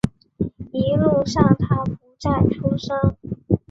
[0.71, 3.15] 一路上他不再出声